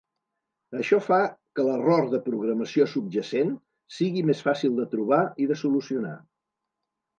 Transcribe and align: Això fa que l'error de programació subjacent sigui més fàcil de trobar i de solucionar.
Això 0.77 0.97
fa 1.07 1.19
que 1.59 1.65
l'error 1.67 2.07
de 2.13 2.21
programació 2.29 2.87
subjacent 2.95 3.53
sigui 3.99 4.25
més 4.33 4.43
fàcil 4.49 4.83
de 4.83 4.89
trobar 4.97 5.23
i 5.45 5.51
de 5.55 5.61
solucionar. 5.65 6.19